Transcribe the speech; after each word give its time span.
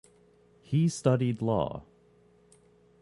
He 0.63 0.89
studied 0.89 1.43
law. 1.43 1.83